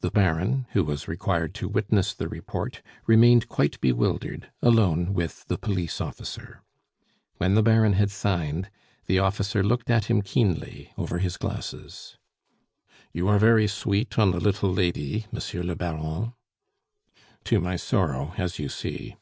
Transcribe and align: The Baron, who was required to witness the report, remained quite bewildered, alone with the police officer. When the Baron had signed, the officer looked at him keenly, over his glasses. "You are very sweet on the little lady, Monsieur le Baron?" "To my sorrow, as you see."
The 0.00 0.10
Baron, 0.10 0.66
who 0.72 0.82
was 0.82 1.06
required 1.06 1.52
to 1.56 1.68
witness 1.68 2.14
the 2.14 2.30
report, 2.30 2.80
remained 3.06 3.50
quite 3.50 3.78
bewildered, 3.82 4.50
alone 4.62 5.12
with 5.12 5.44
the 5.48 5.58
police 5.58 6.00
officer. 6.00 6.62
When 7.36 7.52
the 7.52 7.62
Baron 7.62 7.92
had 7.92 8.10
signed, 8.10 8.70
the 9.04 9.18
officer 9.18 9.62
looked 9.62 9.90
at 9.90 10.06
him 10.06 10.22
keenly, 10.22 10.94
over 10.96 11.18
his 11.18 11.36
glasses. 11.36 12.16
"You 13.12 13.28
are 13.28 13.38
very 13.38 13.66
sweet 13.66 14.18
on 14.18 14.30
the 14.30 14.40
little 14.40 14.72
lady, 14.72 15.26
Monsieur 15.30 15.62
le 15.62 15.76
Baron?" 15.76 16.32
"To 17.44 17.60
my 17.60 17.76
sorrow, 17.76 18.32
as 18.38 18.58
you 18.58 18.70
see." 18.70 19.16